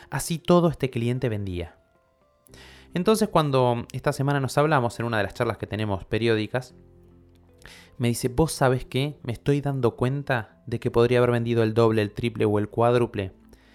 Así 0.09 0.39
todo 0.39 0.69
este 0.69 0.89
cliente 0.89 1.29
vendía. 1.29 1.77
Entonces 2.93 3.29
cuando 3.29 3.85
esta 3.93 4.11
semana 4.11 4.39
nos 4.39 4.57
hablamos 4.57 4.99
en 4.99 5.05
una 5.05 5.17
de 5.17 5.23
las 5.23 5.33
charlas 5.33 5.57
que 5.57 5.67
tenemos 5.67 6.03
periódicas, 6.05 6.75
me 7.97 8.07
dice, 8.07 8.27
vos 8.29 8.51
sabes 8.51 8.85
qué, 8.85 9.19
me 9.23 9.31
estoy 9.31 9.61
dando 9.61 9.95
cuenta 9.95 10.61
de 10.65 10.79
que 10.79 10.91
podría 10.91 11.19
haber 11.19 11.31
vendido 11.31 11.63
el 11.63 11.73
doble, 11.73 12.01
el 12.01 12.11
triple 12.11 12.45
o 12.45 12.57
el 12.57 12.67
cuádruple 12.67 13.31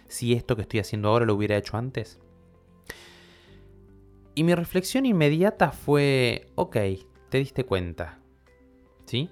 si 0.09 0.33
esto 0.33 0.57
que 0.57 0.63
estoy 0.63 0.81
haciendo 0.81 1.09
ahora 1.09 1.27
lo 1.27 1.35
hubiera 1.35 1.57
hecho 1.57 1.77
antes. 1.77 2.19
Y 4.39 4.45
mi 4.45 4.55
reflexión 4.55 5.07
inmediata 5.07 5.71
fue, 5.71 6.51
ok, 6.57 6.77
te 7.31 7.39
diste 7.39 7.65
cuenta. 7.65 8.19
¿Sí? 9.07 9.31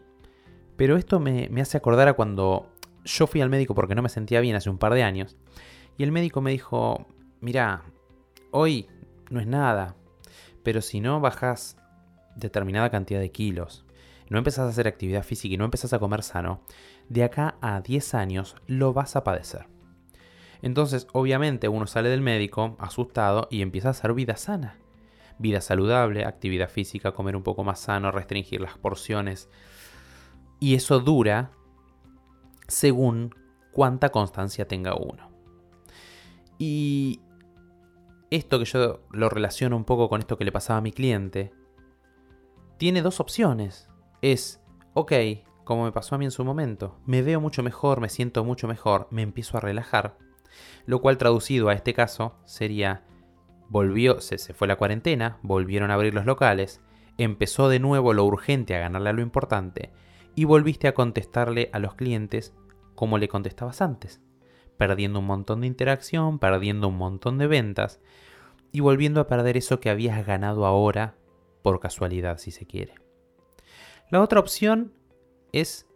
Pero 0.77 0.97
esto 0.97 1.21
me, 1.21 1.51
hace 1.61 1.77
acordar 1.77 2.09
a 2.09 2.15
cuando 2.15 2.73
yo 3.05 3.27
fui 3.27 3.43
al 3.43 3.51
médico 3.51 3.75
porque 3.75 3.95
no 3.95 4.01
me 4.01 4.09
sentía 4.09 4.41
bien 4.41 4.57
hace 4.57 4.71
un 4.71 4.79
par 4.79 4.95
de 4.95 5.03
años. 5.03 5.37
Y 5.99 6.05
el 6.05 6.11
médico 6.11 6.41
me 6.41 6.53
dijo, 6.53 7.07
mira, 7.43 7.83
hoy 8.51 8.89
no 9.29 9.41
es 9.41 9.47
nada, 9.47 9.95
pero 10.63 10.81
si 10.81 11.01
no 11.01 11.21
bajas 11.21 11.77
determinada 12.35 12.89
cantidad 12.89 13.21
de 13.21 13.31
kilos, 13.31 13.85
no 14.31 14.39
empezás 14.39 14.65
a 14.65 14.71
hacer 14.71 14.89
actividad 14.89 15.23
física 15.23 15.53
y 15.55 15.59
no 15.59 15.67
empezás 15.67 15.93
a 15.93 15.99
comer 15.99 16.23
sano, 16.23 16.63
de 17.11 17.25
acá 17.25 17.57
a 17.61 17.83
10 17.83 18.15
años 18.15 18.57
lo 18.67 18.95
vas 18.95 19.17
a 19.17 19.23
padecer. 19.23 19.67
Entonces, 20.63 21.09
obviamente, 21.13 21.69
uno 21.69 21.87
sale 21.87 22.09
del 22.09 22.23
médico 22.23 22.75
asustado 22.79 23.49
y 23.51 23.61
empieza 23.61 23.89
a 23.89 23.91
hacer 23.91 24.15
vida 24.15 24.37
sana 24.37 24.79
vida 25.39 25.61
saludable, 25.61 26.25
actividad 26.25 26.71
física, 26.71 27.13
comer 27.13 27.37
un 27.37 27.43
poco 27.43 27.65
más 27.65 27.81
sano, 27.81 28.11
restringir 28.11 28.61
las 28.61 28.79
porciones. 28.79 29.49
Y 30.61 30.75
eso 30.75 31.01
dura 31.01 31.51
según 32.69 33.35
cuánta 33.73 34.11
constancia 34.11 34.67
tenga 34.67 34.95
uno. 34.95 35.31
Y 36.59 37.21
esto 38.31 38.59
que 38.59 38.65
yo 38.65 39.01
lo 39.11 39.29
relaciono 39.29 39.77
un 39.77 39.85
poco 39.85 40.09
con 40.09 40.21
esto 40.21 40.39
que 40.39 40.45
le 40.45 40.53
pasaba 40.53 40.79
a 40.79 40.83
mi 40.83 40.93
cliente, 40.93 41.53
tiene 42.79 43.03
dos 43.03 43.21
opciones. 43.21 43.89
Es, 44.23 44.63
ok, 44.95 45.13
como 45.65 45.85
me 45.85 45.93
pasó 45.93 46.15
a 46.15 46.19
mí 46.19 46.25
en 46.25 46.31
su 46.31 46.45
momento, 46.45 46.99
me 47.07 47.23
veo 47.23 47.41
mucho 47.41 47.63
mejor, 47.63 48.01
me 48.01 48.09
siento 48.09 48.45
mucho 48.45 48.69
mejor, 48.69 49.09
me 49.11 49.23
empiezo 49.23 49.57
a 49.57 49.61
relajar. 49.61 50.17
Lo 50.87 51.01
cual 51.01 51.19
traducido 51.19 51.69
a 51.69 51.75
este 51.75 51.95
caso 51.95 52.37
sería, 52.45 53.05
volvió, 53.75 54.21
se, 54.21 54.39
se 54.39 54.55
fue 54.55 54.69
la 54.69 54.77
cuarentena, 54.77 55.39
volvieron 55.43 55.91
a 55.91 55.95
abrir 55.95 56.15
los 56.15 56.27
locales, 56.27 56.81
empezó 57.19 57.69
de 57.69 57.81
nuevo 57.81 58.13
lo 58.13 58.25
urgente 58.25 58.77
a 58.77 58.79
ganarle 58.79 59.11
a 59.11 59.13
lo 59.13 59.21
importante 59.21 59.91
y 60.37 60.45
volviste 60.45 60.87
a 60.87 60.95
contestarle 60.95 61.71
a 61.73 61.81
los 61.81 61.97
clientes 61.97 62.55
como 62.95 63.19
le 63.19 63.27
contestabas 63.27 63.83
antes, 63.83 64.21
perdiendo 64.77 65.19
un 65.19 65.27
montón 65.27 65.61
de 65.61 65.67
interacción, 65.67 66.39
perdiendo 66.39 66.87
un 66.87 66.97
montón 66.97 67.37
de 67.37 67.49
ventas 67.49 68.01
y 68.71 68.79
volviendo 68.79 69.21
a 69.21 69.27
perder 69.27 69.57
eso 69.57 69.81
que 69.81 69.91
habías 69.91 70.25
ganado 70.25 70.67
ahora 70.67 71.17
por 71.63 71.81
casualidad, 71.81 72.39
si 72.39 72.53
se 72.53 72.67
quiere. 72.67 72.95
La 74.09 74.23
otra 74.23 74.39
opción 74.39 74.93
es 75.51 75.89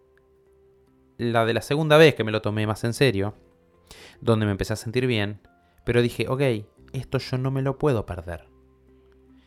la 1.16 1.44
de 1.44 1.54
la 1.54 1.62
segunda 1.62 1.96
vez 1.96 2.16
que 2.16 2.24
me 2.24 2.32
lo 2.32 2.42
tomé 2.42 2.66
más 2.66 2.82
en 2.82 2.92
serio, 2.92 3.34
donde 4.20 4.46
me 4.46 4.50
empecé 4.50 4.72
a 4.72 4.76
sentir 4.76 5.06
bien, 5.06 5.40
pero 5.84 6.02
dije, 6.02 6.26
ok, 6.28 6.42
esto 6.92 7.18
yo 7.18 7.38
no 7.38 7.50
me 7.50 7.62
lo 7.62 7.78
puedo 7.78 8.06
perder. 8.06 8.48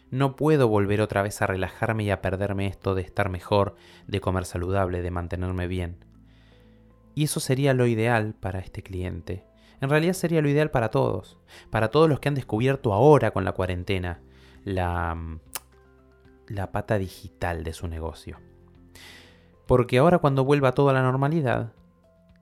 No 0.10 0.36
puedo 0.36 0.67
volver 0.67 1.01
otra 1.01 1.21
vez 1.21 1.41
a 1.41 1.48
relajarme 1.48 2.03
y 2.03 2.10
a 2.10 2.21
perderme 2.21 2.67
esto 2.67 2.95
de 2.95 3.01
estar 3.01 3.29
mejor, 3.29 3.75
de 4.07 4.19
comer 4.19 4.45
saludable, 4.45 5.01
de 5.01 5.12
mantenerme 5.12 5.67
bien. 5.67 6.03
Y 7.15 7.25
eso 7.25 7.39
sería 7.39 7.74
lo 7.74 7.88
ideal 7.88 8.33
para 8.33 8.60
este 8.60 8.83
cliente. 8.83 9.45
En 9.79 9.89
realidad 9.89 10.13
sería 10.13 10.41
lo 10.41 10.50
ideal 10.50 10.69
para 10.69 10.89
todos, 10.89 11.39
para 11.69 11.89
todos 11.89 12.10
los 12.10 12.19
que 12.19 12.29
han 12.29 12.36
descubierto 12.36 12.93
ahora 12.93 13.31
con 13.31 13.45
la 13.45 13.53
cuarentena 13.53 14.19
la, 14.63 15.15
mm, 15.15 15.39
la 16.48 16.71
pata 16.71 16.98
digital 16.98 17.63
de 17.63 17.74
su 17.74 17.88
negocio. 17.88 18.38
Porque 19.65 19.98
ahora 19.98 20.19
cuando 20.19 20.43
vuelva 20.43 20.74
todo 20.74 20.89
a 20.89 20.93
la 20.93 21.01
normalidad, 21.01 21.74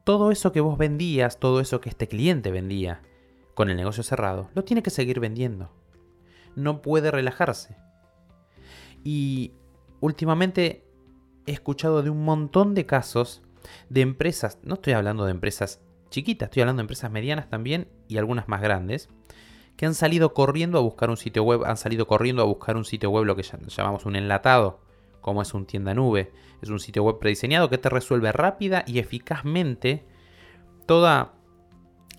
todo 0.04 0.32
eso 0.32 0.52
que 0.52 0.62
vos 0.62 0.78
vendías, 0.78 1.40
todo 1.40 1.60
eso 1.60 1.80
que 1.82 1.90
este 1.90 2.08
cliente 2.08 2.52
vendía 2.52 3.02
con 3.60 3.70
el 3.70 3.76
negocio 3.76 4.04
cerrado, 4.04 4.50
lo 4.56 4.64
tiene 4.64 4.82
que 4.82 4.90
seguir 4.90 5.20
vendiendo 5.20 5.70
no 6.56 6.82
puede 6.82 7.12
relajarse. 7.12 7.76
Y 9.04 9.54
últimamente 10.00 10.86
he 11.46 11.52
escuchado 11.52 12.04
de 12.04 12.10
un 12.10 12.24
montón 12.24 12.74
de 12.74 12.86
casos 12.86 13.42
de 13.90 14.00
empresas, 14.00 14.60
no 14.64 14.76
estoy 14.76 14.94
hablando 14.94 15.26
de 15.26 15.32
empresas 15.32 15.82
chiquitas, 16.10 16.48
estoy 16.48 16.62
hablando 16.62 16.80
de 16.80 16.84
empresas 16.86 17.12
medianas 17.12 17.50
también 17.50 17.90
y 18.08 18.18
algunas 18.18 18.48
más 18.48 18.62
grandes, 18.62 19.10
que 19.76 19.86
han 19.86 19.94
salido 19.94 20.34
corriendo 20.34 20.78
a 20.78 20.82
buscar 20.82 21.10
un 21.10 21.18
sitio 21.18 21.44
web, 21.44 21.66
han 21.66 21.76
salido 21.76 22.08
corriendo 22.08 22.42
a 22.42 22.46
buscar 22.46 22.78
un 22.78 22.86
sitio 22.86 23.10
web, 23.10 23.26
lo 23.26 23.36
que 23.36 23.44
llamamos 23.44 24.06
un 24.06 24.16
enlatado, 24.16 24.80
como 25.20 25.42
es 25.42 25.54
un 25.54 25.66
tienda 25.66 25.94
nube. 25.94 26.32
Es 26.62 26.70
un 26.70 26.80
sitio 26.80 27.04
web 27.04 27.20
prediseñado 27.20 27.70
que 27.70 27.78
te 27.78 27.90
resuelve 27.90 28.32
rápida 28.32 28.84
y 28.86 29.00
eficazmente 29.00 30.06
toda 30.86 31.34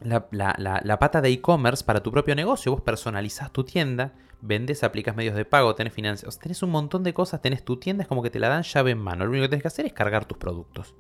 la, 0.01 0.99
pata 0.99 1.21
de 1.21 1.31
e-commerce 1.31 1.85
para 1.85 2.03
tu 2.03 2.11
propio 2.11 2.35
negocio. 2.35 2.73
Vos 2.73 2.81
personalizás 2.81 3.53
tu 3.53 3.65
tienda, 3.65 4.15
vendes, 4.41 4.83
aplicas 4.83 5.15
medios 5.15 5.35
de 5.35 5.45
pago, 5.45 5.75
tenés 5.75 5.93
financiación, 5.93 6.41
tenés 6.41 6.63
un 6.63 6.71
montón 6.71 7.03
de 7.03 7.15
cosas, 7.15 7.43
tenés 7.43 7.65
tu 7.65 7.79
tienda, 7.79 8.03
es 8.03 8.09
como 8.09 8.23
que 8.23 8.31
te 8.31 8.39
la 8.39 8.49
dan 8.49 8.63
llave 8.63 8.93
en 8.93 8.99
mano. 8.99 9.25
Lo 9.25 9.31
único 9.31 9.45
que 9.45 9.51
tenés 9.51 9.63
que 9.63 9.69
hacer 9.69 9.87
es 9.87 9.93
cargar 9.93 10.25
tus 10.25 10.39
productos. 10.39 10.95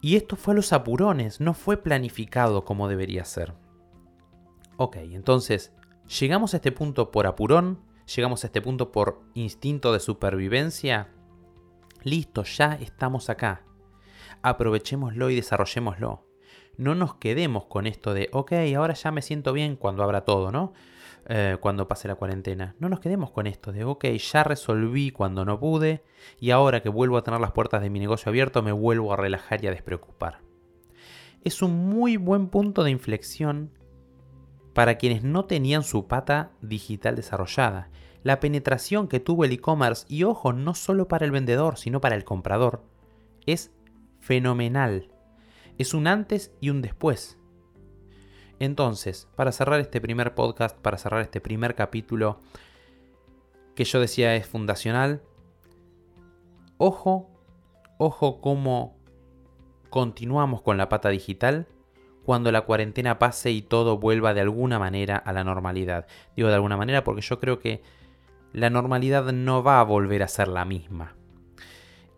Y 0.00 0.16
esto 0.16 0.36
fue 0.36 0.52
a 0.52 0.56
los 0.56 0.72
apurones, 0.72 1.40
no 1.40 1.54
fue 1.54 1.78
planificado 1.78 2.64
como 2.64 2.88
debería 2.88 3.24
ser. 3.24 3.54
Ok, 4.76 4.96
entonces, 4.96 5.72
llegamos 6.20 6.52
a 6.52 6.58
este 6.58 6.70
punto 6.70 7.10
por 7.10 7.26
apurón, 7.26 7.80
llegamos 8.14 8.44
a 8.44 8.48
este 8.48 8.60
punto 8.60 8.92
por 8.92 9.22
instinto 9.34 9.92
de 9.92 10.00
supervivencia. 10.00 11.12
Listo, 12.02 12.44
ya 12.44 12.74
estamos 12.74 13.30
acá. 13.30 13.64
Aprovechémoslo 14.42 15.30
y 15.30 15.36
desarrollémoslo 15.36 16.25
no 16.76 16.94
nos 16.94 17.14
quedemos 17.14 17.66
con 17.66 17.86
esto 17.86 18.14
de, 18.14 18.28
ok, 18.32 18.52
ahora 18.76 18.94
ya 18.94 19.10
me 19.10 19.22
siento 19.22 19.52
bien 19.52 19.76
cuando 19.76 20.02
abra 20.02 20.24
todo, 20.24 20.52
¿no? 20.52 20.72
Eh, 21.28 21.56
cuando 21.60 21.88
pase 21.88 22.06
la 22.06 22.14
cuarentena. 22.14 22.76
No 22.78 22.88
nos 22.88 23.00
quedemos 23.00 23.32
con 23.32 23.48
esto 23.48 23.72
de, 23.72 23.84
ok, 23.84 24.04
ya 24.04 24.44
resolví 24.44 25.10
cuando 25.10 25.44
no 25.44 25.58
pude 25.58 26.04
y 26.38 26.50
ahora 26.50 26.82
que 26.82 26.88
vuelvo 26.88 27.16
a 27.16 27.24
tener 27.24 27.40
las 27.40 27.50
puertas 27.50 27.82
de 27.82 27.90
mi 27.90 27.98
negocio 27.98 28.30
abierto 28.30 28.62
me 28.62 28.70
vuelvo 28.70 29.12
a 29.12 29.16
relajar 29.16 29.64
y 29.64 29.66
a 29.66 29.72
despreocupar. 29.72 30.40
Es 31.42 31.62
un 31.62 31.88
muy 31.88 32.16
buen 32.16 32.46
punto 32.46 32.84
de 32.84 32.92
inflexión 32.92 33.72
para 34.72 34.98
quienes 34.98 35.24
no 35.24 35.46
tenían 35.46 35.82
su 35.82 36.06
pata 36.06 36.52
digital 36.60 37.16
desarrollada. 37.16 37.90
La 38.22 38.38
penetración 38.38 39.08
que 39.08 39.20
tuvo 39.20 39.44
el 39.44 39.52
e-commerce, 39.52 40.06
y 40.08 40.22
ojo, 40.24 40.52
no 40.52 40.74
solo 40.74 41.08
para 41.08 41.24
el 41.24 41.30
vendedor, 41.30 41.76
sino 41.76 42.00
para 42.00 42.14
el 42.14 42.24
comprador, 42.24 42.84
es 43.46 43.72
fenomenal 44.20 45.08
es 45.78 45.94
un 45.94 46.06
antes 46.06 46.52
y 46.60 46.70
un 46.70 46.82
después. 46.82 47.38
Entonces, 48.58 49.28
para 49.36 49.52
cerrar 49.52 49.80
este 49.80 50.00
primer 50.00 50.34
podcast, 50.34 50.76
para 50.78 50.98
cerrar 50.98 51.20
este 51.20 51.40
primer 51.40 51.74
capítulo, 51.74 52.40
que 53.74 53.84
yo 53.84 54.00
decía 54.00 54.34
es 54.34 54.46
fundacional, 54.46 55.22
ojo, 56.78 57.28
ojo 57.98 58.40
cómo 58.40 58.96
continuamos 59.90 60.62
con 60.62 60.78
la 60.78 60.88
pata 60.88 61.10
digital 61.10 61.66
cuando 62.24 62.50
la 62.50 62.62
cuarentena 62.62 63.18
pase 63.18 63.50
y 63.50 63.62
todo 63.62 63.98
vuelva 63.98 64.34
de 64.34 64.40
alguna 64.40 64.78
manera 64.78 65.16
a 65.16 65.32
la 65.32 65.44
normalidad. 65.44 66.06
Digo 66.34 66.48
de 66.48 66.54
alguna 66.54 66.76
manera 66.76 67.04
porque 67.04 67.20
yo 67.20 67.38
creo 67.38 67.60
que 67.60 67.82
la 68.52 68.70
normalidad 68.70 69.32
no 69.32 69.62
va 69.62 69.80
a 69.80 69.84
volver 69.84 70.22
a 70.22 70.28
ser 70.28 70.48
la 70.48 70.64
misma. 70.64 71.14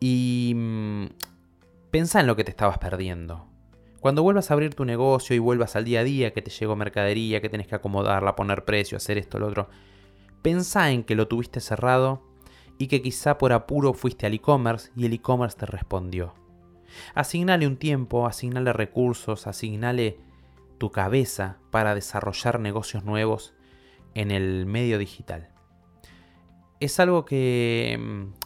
Y 0.01 0.53
mm, 0.55 1.07
Pensa 1.91 2.21
en 2.21 2.27
lo 2.27 2.37
que 2.37 2.45
te 2.45 2.51
estabas 2.51 2.79
perdiendo. 2.79 3.48
Cuando 4.01 4.23
vuelvas 4.23 4.51
a 4.51 4.55
abrir 4.55 4.75
tu 4.75 4.85
negocio 4.85 5.35
y 5.35 5.41
vuelvas 5.41 5.75
al 5.75 5.85
día 5.85 6.01
a 6.01 6.05
día, 6.05 6.33
que 6.33 6.43
te 6.43 6.51
llegó 6.51 6.77
mercadería, 6.77 7.41
que 7.41 7.49
tenés 7.49 7.67
que 7.67 7.75
acomodarla, 7.75 8.37
poner 8.37 8.65
precio, 8.65 8.97
hacer 8.97 9.19
esto, 9.19 9.39
lo 9.39 9.49
otro, 9.49 9.69
pensá 10.43 10.91
en 10.93 11.03
que 11.03 11.17
lo 11.17 11.27
tuviste 11.27 11.61
cerrado 11.61 12.23
y 12.79 12.87
que 12.87 13.03
quizá 13.03 13.39
por 13.39 13.53
apuro 13.53 13.95
fuiste 13.95 14.27
al 14.27 14.35
e-commerce 14.35 14.93
y 14.95 15.07
el 15.07 15.13
e-commerce 15.15 15.59
te 15.59 15.67
respondió. 15.67 16.35
Asignale 17.15 17.67
un 17.67 17.77
tiempo, 17.77 18.27
asignale 18.27 18.73
recursos, 18.73 19.47
asignale 19.47 20.19
tu 20.79 20.93
cabeza 20.93 21.59
para 21.71 21.95
desarrollar 21.95 22.61
negocios 22.61 23.05
nuevos 23.05 23.53
en 24.15 24.31
el 24.31 24.65
medio 24.67 24.99
digital. 24.99 25.51
Es 26.79 27.01
algo 27.01 27.25
que 27.25 27.99
mm, 28.01 28.38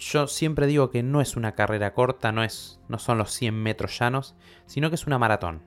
yo 0.00 0.26
siempre 0.26 0.66
digo 0.66 0.90
que 0.90 1.02
no 1.02 1.20
es 1.20 1.36
una 1.36 1.54
carrera 1.54 1.94
corta, 1.94 2.32
no, 2.32 2.42
es, 2.42 2.80
no 2.88 2.98
son 2.98 3.18
los 3.18 3.30
100 3.32 3.54
metros 3.54 3.98
llanos, 3.98 4.34
sino 4.66 4.88
que 4.88 4.96
es 4.96 5.06
una 5.06 5.18
maratón. 5.18 5.62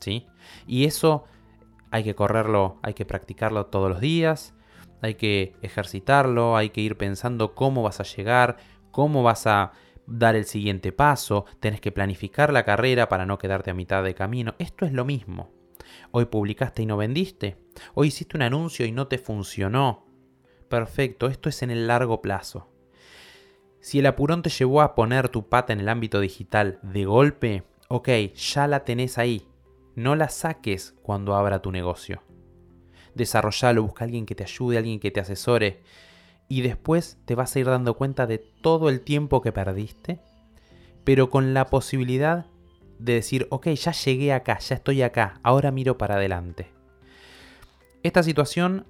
¿sí? 0.00 0.26
Y 0.66 0.84
eso 0.84 1.24
hay 1.90 2.04
que 2.04 2.14
correrlo, 2.14 2.78
hay 2.82 2.94
que 2.94 3.04
practicarlo 3.04 3.66
todos 3.66 3.90
los 3.90 4.00
días, 4.00 4.54
hay 5.02 5.14
que 5.14 5.54
ejercitarlo, 5.62 6.56
hay 6.56 6.70
que 6.70 6.80
ir 6.80 6.96
pensando 6.96 7.54
cómo 7.54 7.82
vas 7.82 8.00
a 8.00 8.04
llegar, 8.04 8.56
cómo 8.90 9.22
vas 9.22 9.46
a 9.46 9.72
dar 10.06 10.34
el 10.34 10.44
siguiente 10.44 10.92
paso, 10.92 11.46
tenés 11.60 11.80
que 11.80 11.92
planificar 11.92 12.52
la 12.52 12.64
carrera 12.64 13.08
para 13.08 13.26
no 13.26 13.38
quedarte 13.38 13.70
a 13.70 13.74
mitad 13.74 14.02
de 14.02 14.14
camino. 14.14 14.54
Esto 14.58 14.84
es 14.84 14.92
lo 14.92 15.04
mismo. 15.04 15.52
Hoy 16.10 16.26
publicaste 16.26 16.82
y 16.82 16.86
no 16.86 16.96
vendiste. 16.96 17.56
Hoy 17.94 18.08
hiciste 18.08 18.36
un 18.36 18.42
anuncio 18.42 18.86
y 18.86 18.92
no 18.92 19.06
te 19.06 19.18
funcionó. 19.18 20.06
Perfecto, 20.68 21.28
esto 21.28 21.48
es 21.48 21.62
en 21.62 21.70
el 21.70 21.86
largo 21.86 22.20
plazo. 22.20 22.69
Si 23.80 23.98
el 23.98 24.06
apurón 24.06 24.42
te 24.42 24.50
llevó 24.50 24.82
a 24.82 24.94
poner 24.94 25.30
tu 25.30 25.48
pata 25.48 25.72
en 25.72 25.80
el 25.80 25.88
ámbito 25.88 26.20
digital 26.20 26.78
de 26.82 27.06
golpe, 27.06 27.64
ok, 27.88 28.08
ya 28.34 28.66
la 28.66 28.84
tenés 28.84 29.16
ahí. 29.16 29.46
No 29.96 30.16
la 30.16 30.28
saques 30.28 30.94
cuando 31.02 31.34
abra 31.34 31.62
tu 31.62 31.72
negocio. 31.72 32.22
Desarrollalo, 33.14 33.82
busca 33.82 34.04
a 34.04 34.06
alguien 34.06 34.26
que 34.26 34.34
te 34.34 34.44
ayude, 34.44 34.78
alguien 34.78 35.00
que 35.00 35.10
te 35.10 35.20
asesore. 35.20 35.82
Y 36.46 36.60
después 36.60 37.18
te 37.24 37.34
vas 37.34 37.56
a 37.56 37.58
ir 37.58 37.66
dando 37.66 37.94
cuenta 37.94 38.26
de 38.26 38.38
todo 38.38 38.88
el 38.88 39.00
tiempo 39.00 39.40
que 39.40 39.52
perdiste, 39.52 40.20
pero 41.04 41.30
con 41.30 41.54
la 41.54 41.66
posibilidad 41.66 42.46
de 42.98 43.14
decir, 43.14 43.46
ok, 43.50 43.68
ya 43.68 43.92
llegué 43.92 44.32
acá, 44.32 44.58
ya 44.58 44.74
estoy 44.74 45.02
acá, 45.02 45.40
ahora 45.42 45.70
miro 45.70 45.96
para 45.96 46.16
adelante. 46.16 46.70
Esta 48.02 48.22
situación 48.22 48.86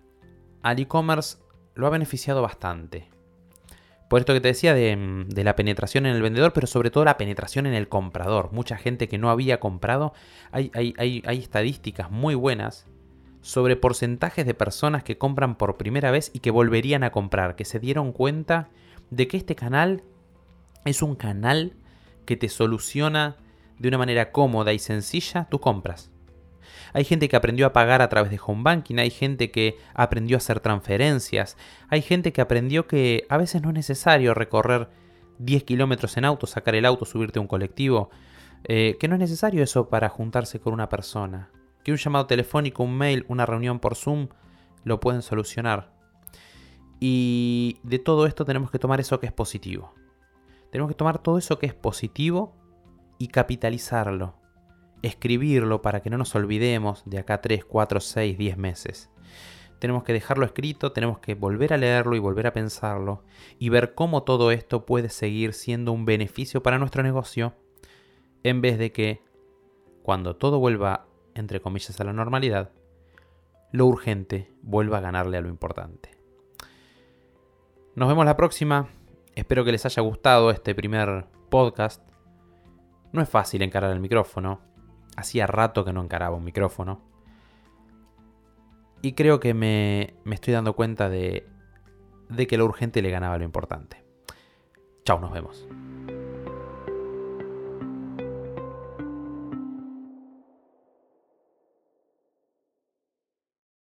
al 0.62 0.80
e-commerce 0.80 1.38
lo 1.74 1.86
ha 1.86 1.90
beneficiado 1.90 2.42
bastante. 2.42 3.08
Por 4.10 4.18
esto 4.18 4.34
que 4.34 4.40
te 4.40 4.48
decía 4.48 4.74
mm, 4.74 5.28
de, 5.28 5.44
la 5.44 5.54
penetración 5.54 6.04
en 6.04 6.16
el 6.16 6.20
vendedor, 6.20 6.52
pero 6.52 6.66
sobre 6.66 6.90
todo 6.90 7.04
la 7.04 7.16
penetración 7.16 7.66
en 7.66 7.74
el 7.74 7.88
comprador. 7.88 8.50
Mucha 8.50 8.76
gente 8.76 9.06
que 9.06 9.18
no 9.18 9.30
había 9.30 9.60
comprado. 9.60 10.14
Hay, 10.50 10.72
hay, 10.74 11.22
estadísticas 11.38 12.10
muy 12.10 12.34
buenas 12.34 12.88
sobre 13.40 13.76
porcentajes 13.76 14.46
de 14.46 14.52
personas 14.52 15.04
que 15.04 15.16
compran 15.16 15.54
por 15.54 15.76
primera 15.76 16.10
vez 16.10 16.32
y 16.34 16.40
que 16.40 16.50
volverían 16.50 17.04
a 17.04 17.12
comprar, 17.12 17.54
que 17.54 17.64
se 17.64 17.78
dieron 17.78 18.10
cuenta 18.10 18.68
de 19.10 19.28
que 19.28 19.36
este 19.36 19.54
canal 19.54 20.02
es 20.84 21.02
un 21.02 21.14
canal 21.14 21.74
que 22.26 22.36
te 22.36 22.48
soluciona 22.48 23.36
de 23.78 23.86
una 23.86 23.98
manera 23.98 24.32
cómoda 24.32 24.72
y 24.72 24.80
sencilla 24.80 25.46
tus 25.48 25.60
compras. 25.60 26.10
Hay 26.92 27.04
gente 27.04 27.28
que 27.28 27.36
aprendió 27.36 27.66
a 27.66 27.72
pagar 27.72 28.02
a 28.02 28.08
través 28.08 28.30
de 28.30 28.40
home 28.44 28.62
banking, 28.62 28.98
hay 28.98 29.10
gente 29.10 29.50
que 29.50 29.78
aprendió 29.94 30.36
a 30.36 30.38
hacer 30.38 30.60
transferencias, 30.60 31.56
hay 31.88 32.02
gente 32.02 32.32
que 32.32 32.40
aprendió 32.40 32.86
que 32.86 33.26
a 33.28 33.36
veces 33.36 33.62
no 33.62 33.70
es 33.70 33.74
necesario 33.74 34.34
recorrer 34.34 34.88
10 35.38 35.64
kilómetros 35.64 36.16
en 36.16 36.24
auto, 36.24 36.46
sacar 36.46 36.74
el 36.74 36.84
auto, 36.84 37.04
subirte 37.04 37.38
a 37.38 37.42
un 37.42 37.48
colectivo, 37.48 38.10
eh, 38.64 38.96
que 39.00 39.08
no 39.08 39.14
es 39.14 39.20
necesario 39.20 39.62
eso 39.62 39.88
para 39.88 40.08
juntarse 40.08 40.60
con 40.60 40.72
una 40.72 40.88
persona. 40.88 41.50
que 41.82 41.92
un 41.92 41.96
llamado 41.96 42.26
telefónico, 42.26 42.82
un 42.82 42.98
mail, 42.98 43.24
una 43.28 43.46
reunión 43.46 43.80
por 43.80 43.94
Zoom 43.94 44.28
lo 44.84 45.00
pueden 45.00 45.22
solucionar. 45.22 45.94
Y 47.00 47.78
de 47.82 47.98
todo 47.98 48.26
esto 48.26 48.44
tenemos 48.44 48.70
que 48.70 48.78
tomar 48.78 49.00
eso 49.00 49.18
que 49.18 49.26
es 49.26 49.32
positivo. 49.32 49.94
Tenemos 50.70 50.90
que 50.90 50.94
tomar 50.94 51.22
todo 51.22 51.38
eso 51.38 51.58
que 51.58 51.64
es 51.64 51.72
positivo 51.72 52.54
y 53.18 53.28
capitalizarlo. 53.28 54.39
Escribirlo 55.02 55.82
para 55.82 56.00
que 56.00 56.10
no 56.10 56.18
nos 56.18 56.34
olvidemos 56.34 57.02
de 57.06 57.18
acá 57.18 57.40
3, 57.40 57.64
4, 57.64 58.00
6, 58.00 58.38
10 58.38 58.56
meses. 58.56 59.10
Tenemos 59.78 60.04
que 60.04 60.12
dejarlo 60.12 60.44
escrito, 60.44 60.92
tenemos 60.92 61.20
que 61.20 61.34
volver 61.34 61.72
a 61.72 61.78
leerlo 61.78 62.14
y 62.14 62.18
volver 62.18 62.46
a 62.46 62.52
pensarlo 62.52 63.24
y 63.58 63.70
ver 63.70 63.94
cómo 63.94 64.24
todo 64.24 64.50
esto 64.50 64.84
puede 64.84 65.08
seguir 65.08 65.54
siendo 65.54 65.92
un 65.92 66.04
beneficio 66.04 66.62
para 66.62 66.78
nuestro 66.78 67.02
negocio 67.02 67.54
en 68.42 68.60
vez 68.60 68.78
de 68.78 68.92
que 68.92 69.22
cuando 70.02 70.36
todo 70.36 70.58
vuelva, 70.58 71.06
entre 71.34 71.60
comillas, 71.60 71.98
a 72.00 72.04
la 72.04 72.12
normalidad, 72.12 72.72
lo 73.72 73.86
urgente 73.86 74.52
vuelva 74.62 74.98
a 74.98 75.02
ganarle 75.02 75.36
a 75.36 75.40
lo 75.40 75.48
importante. 75.48 76.10
Nos 77.94 78.08
vemos 78.08 78.24
la 78.24 78.36
próxima. 78.36 78.88
Espero 79.34 79.64
que 79.64 79.72
les 79.72 79.86
haya 79.86 80.02
gustado 80.02 80.50
este 80.50 80.74
primer 80.74 81.26
podcast. 81.48 82.02
No 83.12 83.22
es 83.22 83.28
fácil 83.28 83.62
encarar 83.62 83.92
el 83.92 84.00
micrófono. 84.00 84.60
Hacía 85.16 85.46
rato 85.46 85.84
que 85.84 85.92
no 85.92 86.02
encaraba 86.02 86.36
un 86.36 86.44
micrófono. 86.44 87.00
Y 89.02 89.12
creo 89.12 89.40
que 89.40 89.54
me, 89.54 90.14
me 90.24 90.34
estoy 90.34 90.52
dando 90.52 90.74
cuenta 90.74 91.08
de, 91.08 91.46
de 92.28 92.46
que 92.46 92.58
lo 92.58 92.64
urgente 92.64 93.02
le 93.02 93.10
ganaba 93.10 93.38
lo 93.38 93.44
importante. 93.44 94.04
Chao, 95.04 95.20
nos 95.20 95.32
vemos. 95.32 95.66